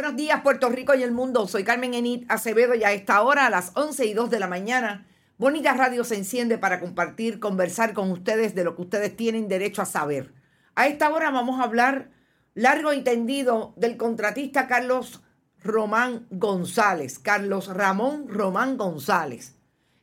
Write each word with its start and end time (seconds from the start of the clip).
Buenos 0.00 0.16
días, 0.16 0.40
Puerto 0.40 0.70
Rico 0.70 0.94
y 0.94 1.02
el 1.02 1.12
mundo. 1.12 1.46
Soy 1.46 1.62
Carmen 1.62 1.92
Enit 1.92 2.24
Acevedo 2.30 2.74
y 2.74 2.84
a 2.84 2.92
esta 2.92 3.20
hora, 3.20 3.44
a 3.44 3.50
las 3.50 3.72
11 3.74 4.06
y 4.06 4.14
2 4.14 4.30
de 4.30 4.40
la 4.40 4.46
mañana, 4.46 5.06
Bonita 5.36 5.74
Radio 5.74 6.04
se 6.04 6.14
enciende 6.14 6.56
para 6.56 6.80
compartir, 6.80 7.38
conversar 7.38 7.92
con 7.92 8.10
ustedes 8.10 8.54
de 8.54 8.64
lo 8.64 8.74
que 8.74 8.80
ustedes 8.80 9.14
tienen 9.14 9.46
derecho 9.46 9.82
a 9.82 9.84
saber. 9.84 10.32
A 10.74 10.86
esta 10.86 11.10
hora 11.10 11.30
vamos 11.30 11.60
a 11.60 11.64
hablar 11.64 12.08
largo 12.54 12.94
y 12.94 13.02
tendido 13.02 13.74
del 13.76 13.98
contratista 13.98 14.66
Carlos 14.68 15.20
Román 15.62 16.26
González, 16.30 17.18
Carlos 17.18 17.66
Ramón 17.66 18.26
Román 18.26 18.78
González. 18.78 19.56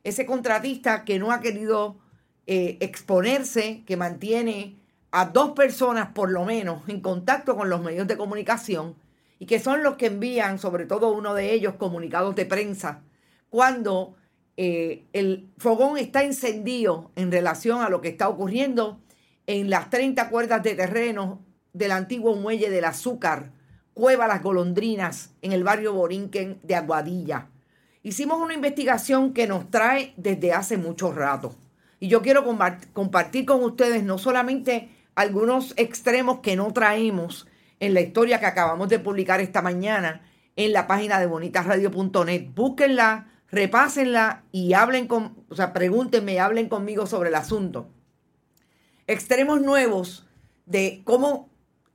Ese 0.04 0.26
contratista 0.26 1.04
que 1.04 1.18
no 1.18 1.32
ha 1.32 1.40
querido 1.40 1.98
eh, 2.46 2.78
exponerse, 2.78 3.82
que 3.84 3.96
mantiene 3.96 4.78
a 5.10 5.24
dos 5.24 5.54
personas 5.54 6.10
por 6.14 6.30
lo 6.30 6.44
menos 6.44 6.88
en 6.88 7.00
contacto 7.00 7.56
con 7.56 7.68
los 7.68 7.82
medios 7.82 8.06
de 8.06 8.16
comunicación 8.16 8.94
y 9.38 9.46
que 9.46 9.60
son 9.60 9.82
los 9.82 9.96
que 9.96 10.06
envían, 10.06 10.58
sobre 10.58 10.86
todo 10.86 11.12
uno 11.12 11.34
de 11.34 11.52
ellos, 11.52 11.74
comunicados 11.74 12.34
de 12.34 12.46
prensa, 12.46 13.02
cuando 13.50 14.16
eh, 14.56 15.04
el 15.12 15.50
fogón 15.58 15.98
está 15.98 16.24
encendido 16.24 17.10
en 17.16 17.30
relación 17.30 17.80
a 17.80 17.88
lo 17.88 18.00
que 18.00 18.08
está 18.08 18.28
ocurriendo 18.28 19.00
en 19.46 19.70
las 19.70 19.90
30 19.90 20.28
cuerdas 20.28 20.62
de 20.62 20.74
terreno 20.74 21.40
del 21.72 21.92
antiguo 21.92 22.34
muelle 22.34 22.70
del 22.70 22.84
azúcar, 22.84 23.52
Cueva 23.94 24.26
Las 24.26 24.42
Golondrinas, 24.42 25.34
en 25.42 25.52
el 25.52 25.64
barrio 25.64 25.92
Borinquen 25.92 26.58
de 26.62 26.74
Aguadilla. 26.74 27.48
Hicimos 28.02 28.40
una 28.40 28.54
investigación 28.54 29.32
que 29.32 29.46
nos 29.46 29.70
trae 29.70 30.12
desde 30.16 30.52
hace 30.52 30.76
mucho 30.76 31.12
rato. 31.12 31.54
Y 32.00 32.08
yo 32.08 32.22
quiero 32.22 32.44
compartir 32.92 33.44
con 33.44 33.62
ustedes 33.64 34.02
no 34.02 34.18
solamente 34.18 34.90
algunos 35.14 35.74
extremos 35.76 36.40
que 36.40 36.54
no 36.54 36.72
traemos, 36.72 37.46
en 37.80 37.94
la 37.94 38.00
historia 38.00 38.40
que 38.40 38.46
acabamos 38.46 38.88
de 38.88 38.98
publicar 38.98 39.40
esta 39.40 39.62
mañana 39.62 40.22
en 40.56 40.72
la 40.72 40.86
página 40.86 41.20
de 41.20 41.26
bonitasradio.net. 41.26 42.48
Búsquenla, 42.54 43.32
repásenla 43.50 44.44
y 44.52 44.72
hablen 44.72 45.06
con, 45.06 45.44
o 45.48 45.54
sea, 45.54 45.72
pregúntenme 45.72 46.40
hablen 46.40 46.68
conmigo 46.68 47.06
sobre 47.06 47.28
el 47.28 47.34
asunto. 47.34 47.88
Extremos 49.06 49.60
nuevos 49.60 50.26
de 50.66 51.02
cómo 51.04 51.48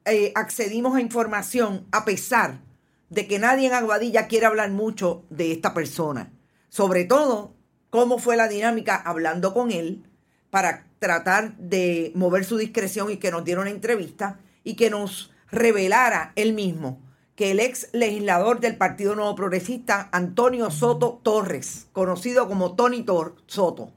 eh, 0.05 0.31
accedimos 0.35 0.95
a 0.95 1.01
información 1.01 1.85
a 1.91 2.05
pesar 2.05 2.61
de 3.09 3.27
que 3.27 3.37
nadie 3.37 3.67
en 3.67 3.73
Aguadilla 3.73 4.27
quiere 4.27 4.47
hablar 4.47 4.71
mucho 4.71 5.25
de 5.29 5.51
esta 5.51 5.73
persona. 5.73 6.33
Sobre 6.69 7.03
todo, 7.03 7.53
cómo 7.89 8.17
fue 8.17 8.35
la 8.35 8.47
dinámica 8.47 8.95
hablando 8.95 9.53
con 9.53 9.71
él 9.71 10.03
para 10.49 10.87
tratar 10.97 11.55
de 11.57 12.11
mover 12.15 12.45
su 12.45 12.57
discreción 12.57 13.11
y 13.11 13.17
que 13.17 13.29
nos 13.29 13.43
diera 13.43 13.61
una 13.61 13.69
entrevista 13.69 14.39
y 14.63 14.75
que 14.75 14.89
nos 14.89 15.31
revelara 15.53 16.33
él 16.35 16.53
mismo 16.53 16.99
que 17.35 17.51
el 17.51 17.59
ex 17.59 17.89
legislador 17.93 18.59
del 18.59 18.77
Partido 18.77 19.15
Nuevo 19.15 19.35
Progresista, 19.35 20.09
Antonio 20.11 20.69
Soto 20.69 21.19
Torres, 21.23 21.87
conocido 21.91 22.47
como 22.47 22.75
Tony 22.75 23.05
Soto, 23.47 23.91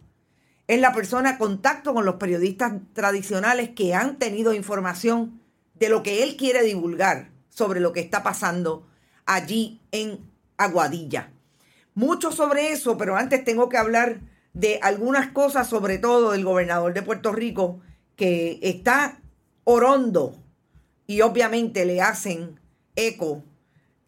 es 0.69 0.81
la 0.81 0.93
persona 0.93 1.39
contacto 1.39 1.95
con 1.95 2.05
los 2.05 2.17
periodistas 2.17 2.73
tradicionales 2.93 3.71
que 3.71 3.95
han 3.95 4.19
tenido 4.19 4.55
información 4.55 5.41
de 5.75 5.89
lo 5.89 6.03
que 6.03 6.23
él 6.23 6.37
quiere 6.37 6.63
divulgar 6.63 7.31
sobre 7.51 7.81
lo 7.81 7.93
que 7.93 8.01
está 8.01 8.23
pasando 8.23 8.87
allí 9.27 9.81
en 9.93 10.19
Aguadilla. 10.57 11.31
Mucho 11.95 12.33
sobre 12.33 12.73
eso, 12.73 12.97
pero 12.97 13.17
antes 13.17 13.45
tengo 13.45 13.69
que 13.69 13.77
hablar 13.77 14.21
de 14.55 14.81
algunas 14.83 15.29
cosas, 15.29 15.69
sobre 15.69 15.99
todo 15.99 16.33
del 16.33 16.45
gobernador 16.45 16.95
de 16.95 17.03
Puerto 17.03 17.33
Rico, 17.33 17.81
que 18.17 18.59
está 18.63 19.21
orondo 19.65 20.37
y 21.07 21.21
obviamente 21.21 21.85
le 21.85 22.01
hacen 22.01 22.59
eco 22.97 23.45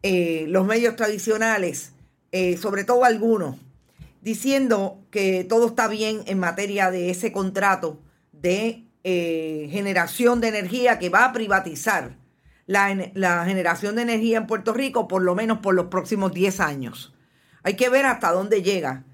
eh, 0.02 0.46
los 0.48 0.66
medios 0.66 0.96
tradicionales, 0.96 1.92
eh, 2.32 2.56
sobre 2.56 2.84
todo 2.84 3.04
algunos, 3.04 3.56
diciendo 4.20 5.00
que 5.10 5.44
todo 5.44 5.68
está 5.68 5.88
bien 5.88 6.22
en 6.26 6.38
materia 6.38 6.90
de 6.90 7.10
ese 7.10 7.32
contrato 7.32 8.00
de 8.32 8.84
eh, 9.04 9.68
generación 9.70 10.40
de 10.40 10.48
energía 10.48 10.98
que 10.98 11.08
va 11.08 11.24
a 11.24 11.32
privatizar 11.32 12.16
la, 12.66 13.10
la, 13.14 13.44
generación 13.44 13.96
de 13.96 14.02
energía 14.02 14.38
en 14.38 14.46
Puerto 14.46 14.74
Rico 14.74 15.08
por 15.08 15.22
lo 15.22 15.34
menos 15.34 15.58
por 15.58 15.74
los 15.74 15.86
próximos 15.86 16.32
10 16.32 16.60
años. 16.60 17.14
Hay 17.62 17.74
que 17.74 17.88
ver 17.88 18.06
hasta 18.06 18.32
dónde 18.32 18.62
llega. 18.62 19.04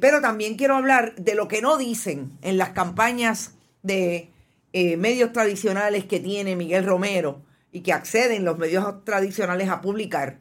pero 0.00 0.20
también 0.20 0.56
quiero 0.56 0.74
hablar 0.74 1.14
de 1.14 1.34
lo 1.36 1.46
que 1.46 1.62
no 1.62 1.76
dicen 1.76 2.32
en 2.42 2.58
las 2.58 2.70
campañas 2.70 3.54
de 3.82 4.30
eh, 4.72 4.96
medios 4.96 5.32
tradicionales 5.32 6.04
que 6.04 6.20
tiene 6.20 6.56
Miguel 6.56 6.84
Romero 6.84 7.42
y 7.72 7.80
que 7.80 7.92
acceden 7.92 8.44
los 8.44 8.58
medios 8.58 9.04
tradicionales 9.04 9.68
a 9.68 9.80
publicar. 9.80 10.38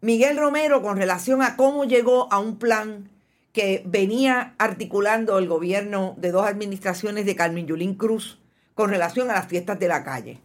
Miguel 0.00 0.36
Romero 0.38 0.82
con 0.82 0.96
relación 0.96 1.42
a 1.42 1.56
cómo 1.56 1.84
llegó 1.84 2.32
a 2.32 2.38
un 2.38 2.58
plan 2.58 3.10
que 3.52 3.82
venía 3.86 4.54
articulando 4.58 5.38
el 5.38 5.48
gobierno 5.48 6.14
de 6.18 6.30
dos 6.30 6.46
administraciones 6.46 7.24
de 7.26 7.36
Carmen 7.36 7.66
Yulín 7.66 7.94
Cruz 7.94 8.38
con 8.74 8.90
relación 8.90 9.30
a 9.30 9.34
las 9.34 9.46
fiestas 9.46 9.78
de 9.78 9.88
la 9.88 10.04
calle. 10.04 10.40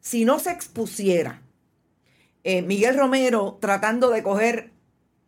Si 0.00 0.24
no 0.24 0.38
se 0.38 0.50
expusiera 0.50 1.42
eh, 2.42 2.60
Miguel 2.62 2.98
Romero 2.98 3.58
tratando 3.60 4.10
de 4.10 4.22
coger 4.22 4.70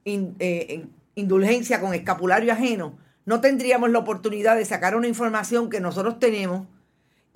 eh, 0.04 0.86
indulgencia 1.14 1.80
con 1.80 1.94
escapulario 1.94 2.52
ajeno, 2.52 2.98
no 3.24 3.40
tendríamos 3.40 3.90
la 3.90 3.98
oportunidad 3.98 4.56
de 4.56 4.64
sacar 4.66 4.94
una 4.94 5.08
información 5.08 5.70
que 5.70 5.80
nosotros 5.80 6.18
tenemos 6.18 6.66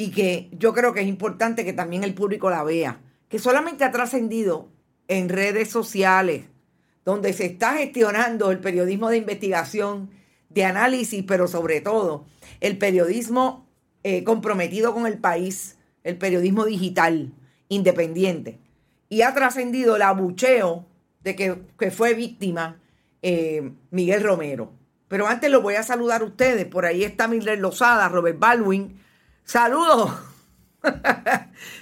y 0.01 0.13
que 0.13 0.49
yo 0.53 0.73
creo 0.73 0.95
que 0.95 1.03
es 1.03 1.07
importante 1.07 1.63
que 1.63 1.75
también 1.75 2.05
el 2.05 2.15
público 2.15 2.49
la 2.49 2.65
vea, 2.65 3.03
que 3.29 3.39
solamente 3.39 3.85
ha 3.85 3.91
trascendido 3.91 4.71
en 5.09 5.29
redes 5.29 5.69
sociales, 5.69 6.47
donde 7.05 7.35
se 7.35 7.45
está 7.45 7.75
gestionando 7.75 8.51
el 8.51 8.61
periodismo 8.61 9.11
de 9.11 9.19
investigación, 9.19 10.09
de 10.49 10.65
análisis, 10.65 11.23
pero 11.29 11.49
sobre 11.49 11.83
todo 11.83 12.25
el 12.61 12.79
periodismo 12.79 13.69
eh, 14.03 14.25
comprometido 14.25 14.95
con 14.95 15.07
el 15.07 15.19
país, 15.19 15.77
el 16.03 16.17
periodismo 16.17 16.65
digital, 16.65 17.35
independiente. 17.69 18.59
Y 19.11 19.21
ha 19.21 19.35
trascendido 19.35 19.97
el 19.97 20.03
abucheo 20.03 20.87
de 21.23 21.37
que, 21.37 21.91
fue 21.91 22.15
víctima 22.15 22.81
eh, 23.21 23.71
Miguel 23.91 24.23
Romero. 24.23 24.73
Pero 25.09 25.27
antes 25.27 25.51
lo 25.51 25.61
voy 25.61 25.75
a 25.75 25.83
saludar 25.83 26.23
a 26.23 26.25
ustedes. 26.25 26.65
Por 26.65 26.87
ahí 26.87 27.05
está 27.05 27.29
Mildred 27.29 27.59
Lozada, 27.59 28.09
Robert 28.09 28.39
Baldwin, 28.39 28.99
Saludos. 29.45 30.13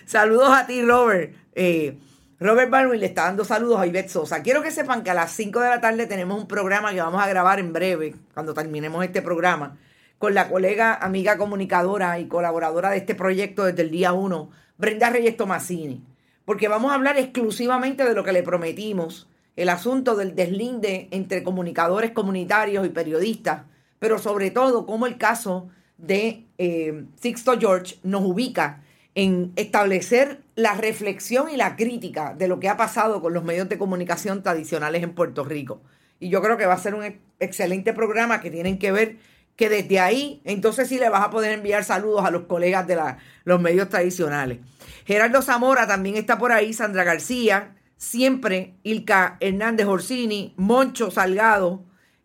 Saludos 0.07 0.51
a 0.51 0.67
ti, 0.67 0.83
Robert. 0.83 1.35
Eh, 1.55 1.99
Robert 2.41 2.71
Barwin 2.71 3.01
le 3.01 3.07
está 3.07 3.25
dando 3.25 3.45
saludos 3.45 3.81
a 3.81 3.87
Ivette 3.87 4.11
Sosa. 4.11 4.43
Quiero 4.43 4.63
que 4.63 4.71
sepan 4.71 5.03
que 5.03 5.11
a 5.11 5.15
las 5.15 5.33
5 5.33 5.59
de 5.59 5.69
la 5.71 5.81
tarde 5.81 6.07
tenemos 6.07 6.41
un 6.41 6.47
programa 6.47 6.93
que 6.93 7.01
vamos 7.01 7.21
a 7.21 7.27
grabar 7.27 7.59
en 7.59 7.73
breve, 7.73 8.15
cuando 8.33 8.55
terminemos 8.55 9.05
este 9.05 9.23
programa, 9.23 9.77
con 10.19 10.35
la 10.35 10.49
colega, 10.49 10.95
amiga 10.95 11.37
comunicadora 11.37 12.19
y 12.21 12.29
colaboradora 12.29 12.91
de 12.91 12.99
este 12.99 13.17
proyecto 13.17 13.65
desde 13.65 13.83
el 13.83 13.91
día 13.91 14.13
1, 14.13 14.51
Brenda 14.77 15.11
Reyes 15.11 15.37
Tomasini. 15.37 16.05
Porque 16.45 16.69
vamos 16.69 16.93
a 16.93 16.95
hablar 16.95 17.19
exclusivamente 17.19 18.05
de 18.05 18.15
lo 18.15 18.23
que 18.23 18.33
le 18.33 18.45
prometimos, 18.45 19.29
el 19.57 19.69
asunto 19.69 20.15
del 20.15 20.37
deslinde 20.37 21.09
entre 21.11 21.43
comunicadores 21.43 22.13
comunitarios 22.13 22.87
y 22.87 22.91
periodistas, 22.91 23.63
pero 23.99 24.19
sobre 24.19 24.53
todo 24.53 24.87
cómo 24.87 25.07
el 25.07 25.19
caso 25.19 25.69
de 25.97 26.48
eh, 26.59 27.05
Sixto 27.21 27.59
George 27.59 27.97
nos 28.03 28.23
ubica 28.23 28.83
en 29.15 29.53
establecer 29.57 30.43
la 30.55 30.75
reflexión 30.75 31.51
y 31.51 31.57
la 31.57 31.77
crítica 31.77 32.35
de 32.37 32.47
lo 32.47 32.61
que 32.61 32.69
ha 32.69 32.77
pasado 32.77 33.21
con 33.21 33.33
los 33.33 33.43
medios 33.43 33.69
de 33.69 33.79
comunicación 33.79 34.43
tradicionales 34.43 35.03
en 35.03 35.15
Puerto 35.15 35.45
Rico. 35.45 35.81
Y 36.21 36.29
yo 36.29 36.43
creo 36.43 36.57
que 36.57 36.67
va 36.67 36.75
a 36.75 36.79
ser 36.79 36.95
un 36.95 37.19
excelente 37.41 37.93
programa 37.93 38.41
que 38.41 38.51
tienen 38.51 38.79
que 38.79 38.93
ver 38.93 39.17
que 39.57 39.69
desde 39.69 39.99
ahí, 39.99 40.41
entonces 40.45 40.89
sí 40.89 41.01
le 41.01 41.09
vas 41.09 41.25
a 41.25 41.31
poder 41.31 41.51
enviar 41.53 41.83
saludos 41.83 42.25
a 42.25 42.31
los 42.31 42.43
colegas 42.43 42.87
de 42.87 42.97
los 43.45 43.61
medios 43.61 43.89
tradicionales. 43.89 44.59
Gerardo 45.05 45.43
Zamora 45.43 45.87
también 45.87 46.17
está 46.17 46.39
por 46.39 46.53
ahí, 46.53 46.73
Sandra 46.73 47.03
García, 47.03 47.75
siempre 47.97 48.75
Ilka 48.85 49.37
Hernández 49.41 49.87
Orsini, 49.87 50.55
Moncho 50.57 51.11
Salgado, 51.11 51.83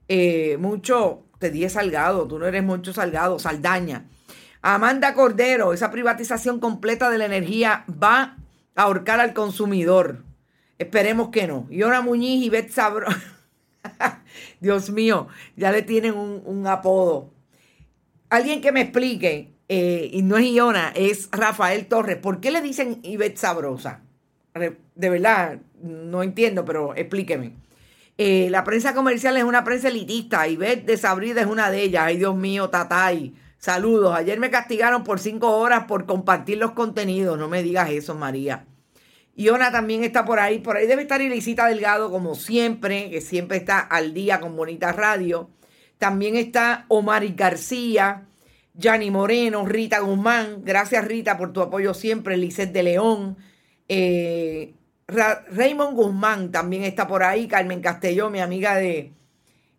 eh, 0.07 0.57
Mucho, 0.59 1.23
te 1.39 1.49
di 1.49 1.67
Salgado, 1.69 2.27
tú 2.27 2.37
no 2.37 2.45
eres 2.45 2.63
Moncho 2.63 2.93
Salgado, 2.93 3.39
Saldaña. 3.39 4.05
Amanda 4.65 5.13
Cordero, 5.13 5.73
esa 5.73 5.91
privatización 5.91 6.61
completa 6.61 7.09
de 7.09 7.17
la 7.17 7.25
energía 7.25 7.83
va 8.01 8.37
a 8.75 8.83
ahorcar 8.83 9.19
al 9.19 9.33
consumidor. 9.33 10.23
Esperemos 10.79 11.29
que 11.29 11.47
no. 11.47 11.67
Y 11.69 11.81
ahora 11.81 12.01
Muñiz 12.01 12.45
y 12.45 12.49
Beth 12.49 12.71
Sabro. 12.71 13.07
Dios 14.61 14.89
mío, 14.89 15.27
ya 15.57 15.73
le 15.73 15.81
tienen 15.81 16.15
un, 16.15 16.65
apodo. 16.65 17.33
Alguien 18.29 18.61
que 18.61 18.71
me 18.71 18.79
explique, 18.79 19.51
eh, 19.67 20.09
y 20.13 20.21
no 20.21 20.37
es 20.37 20.45
Iona, 20.45 20.93
es 20.95 21.27
Rafael 21.33 21.87
Torres. 21.87 22.15
¿Por 22.15 22.39
qué 22.39 22.49
le 22.49 22.61
dicen 22.61 23.01
Ivette 23.03 23.37
Sabrosa? 23.37 23.99
De 24.53 25.09
verdad, 25.09 25.59
no 25.81 26.23
entiendo, 26.23 26.63
pero 26.63 26.95
explíqueme. 26.95 27.51
Eh, 28.17 28.47
la 28.49 28.63
prensa 28.63 28.93
comercial 28.93 29.35
es 29.35 29.43
una 29.43 29.65
prensa 29.65 29.89
elitista. 29.89 30.47
Ivette 30.47 30.85
de 30.85 30.97
Sabrida 30.97 31.41
es 31.41 31.47
una 31.47 31.69
de 31.69 31.81
ellas. 31.81 32.03
Ay, 32.05 32.17
Dios 32.17 32.35
mío, 32.35 32.69
Tatay. 32.69 33.33
Saludos. 33.63 34.13
Ayer 34.13 34.41
me 34.41 34.49
castigaron 34.49 35.05
por 35.05 35.21
cinco 35.21 35.55
horas 35.55 35.85
por 35.85 36.05
compartir 36.05 36.57
los 36.57 36.71
contenidos. 36.71 37.39
No 37.39 37.47
me 37.47 37.63
digas 37.63 37.89
eso, 37.91 38.13
María. 38.13 38.65
Iona 39.37 39.71
también 39.71 40.03
está 40.03 40.25
por 40.25 40.41
ahí. 40.41 40.59
Por 40.59 40.75
ahí 40.75 40.85
debe 40.85 41.03
estar 41.03 41.21
Ilicita 41.21 41.67
Delgado, 41.67 42.11
como 42.11 42.35
siempre, 42.35 43.09
que 43.09 43.21
siempre 43.21 43.55
está 43.55 43.79
al 43.79 44.13
día 44.13 44.41
con 44.41 44.57
Bonita 44.57 44.91
Radio. 44.91 45.49
También 45.97 46.35
está 46.35 46.83
Omar 46.89 47.25
García, 47.35 48.25
Yanni 48.73 49.09
Moreno, 49.11 49.65
Rita 49.65 49.99
Guzmán. 49.99 50.65
Gracias, 50.65 51.05
Rita, 51.05 51.37
por 51.37 51.53
tu 51.53 51.61
apoyo 51.61 51.93
siempre. 51.93 52.35
Lisette 52.35 52.73
de 52.73 52.83
León. 52.83 53.37
Eh, 53.87 54.73
Raymond 55.07 55.95
Guzmán 55.95 56.51
también 56.51 56.83
está 56.83 57.07
por 57.07 57.23
ahí. 57.23 57.47
Carmen 57.47 57.79
Castelló, 57.79 58.29
mi 58.29 58.41
amiga 58.41 58.75
de. 58.75 59.13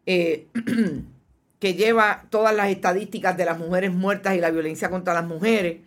Eh, 0.07 0.47
que 1.59 1.75
lleva 1.75 2.25
todas 2.31 2.55
las 2.55 2.71
estadísticas 2.71 3.37
de 3.37 3.45
las 3.45 3.59
mujeres 3.59 3.93
muertas 3.93 4.37
y 4.37 4.41
la 4.41 4.51
violencia 4.51 4.91
contra 4.91 5.15
las 5.15 5.25
mujeres. 5.25 5.79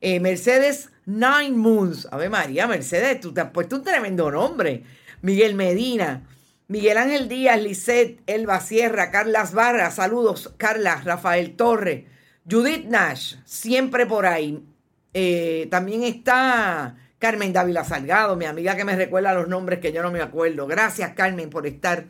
Eh, 0.00 0.20
Mercedes 0.20 0.90
Nine 1.06 1.50
Moons. 1.50 2.08
A 2.10 2.16
ver, 2.16 2.30
María, 2.30 2.66
Mercedes, 2.66 3.20
tú 3.20 3.32
te 3.32 3.40
has 3.40 3.50
puesto 3.50 3.76
un 3.76 3.84
tremendo 3.84 4.30
nombre. 4.30 4.84
Miguel 5.22 5.54
Medina. 5.54 6.26
Miguel 6.70 6.98
Ángel 6.98 7.28
Díaz, 7.28 7.60
Lisette, 7.60 8.20
Elba 8.28 8.60
Sierra, 8.60 9.10
Carlas 9.10 9.52
Barra, 9.54 9.90
saludos, 9.90 10.54
Carla, 10.56 11.02
Rafael 11.04 11.56
Torre, 11.56 12.06
Judith 12.48 12.84
Nash, 12.84 13.34
siempre 13.44 14.06
por 14.06 14.24
ahí. 14.24 14.64
Eh, 15.12 15.66
también 15.68 16.04
está 16.04 16.96
Carmen 17.18 17.52
Dávila 17.52 17.82
Salgado, 17.82 18.36
mi 18.36 18.44
amiga 18.44 18.76
que 18.76 18.84
me 18.84 18.94
recuerda 18.94 19.34
los 19.34 19.48
nombres 19.48 19.80
que 19.80 19.92
yo 19.92 20.00
no 20.00 20.12
me 20.12 20.20
acuerdo. 20.20 20.68
Gracias, 20.68 21.12
Carmen, 21.14 21.50
por 21.50 21.66
estar. 21.66 22.06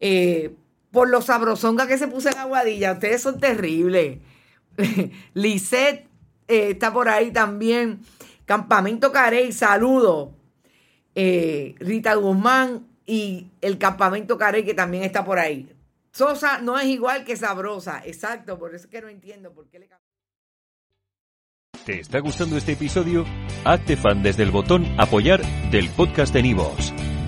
Eh, 0.00 0.54
por 0.90 1.08
los 1.08 1.26
sabrosonga 1.26 1.86
que 1.86 1.98
se 1.98 2.08
puso 2.08 2.28
en 2.28 2.38
Aguadilla. 2.38 2.92
Ustedes 2.92 3.22
son 3.22 3.38
terribles. 3.38 4.18
Lisette 5.34 6.08
eh, 6.48 6.70
está 6.70 6.92
por 6.92 7.08
ahí 7.08 7.30
también. 7.30 8.00
Campamento 8.44 9.12
Carey, 9.12 9.52
saludo. 9.52 10.34
Eh, 11.14 11.74
Rita 11.78 12.14
Guzmán 12.14 12.86
y 13.06 13.48
el 13.60 13.78
Campamento 13.78 14.38
Carey 14.38 14.64
que 14.64 14.74
también 14.74 15.04
está 15.04 15.24
por 15.24 15.38
ahí. 15.38 15.72
Sosa 16.12 16.58
no 16.58 16.78
es 16.78 16.86
igual 16.86 17.24
que 17.24 17.36
sabrosa. 17.36 18.02
Exacto, 18.04 18.58
por 18.58 18.74
eso 18.74 18.84
es 18.86 18.90
que 18.90 19.00
no 19.00 19.08
entiendo 19.08 19.52
por 19.52 19.68
qué 19.68 19.78
le 19.78 19.88
¿Te 21.84 21.98
está 21.98 22.18
gustando 22.20 22.56
este 22.58 22.72
episodio? 22.72 23.24
Hazte 23.64 23.96
fan 23.96 24.22
desde 24.22 24.42
el 24.42 24.50
botón 24.50 24.86
apoyar 24.98 25.40
del 25.70 25.88
podcast 25.90 26.32
de 26.34 26.42
Nivos. 26.42 26.92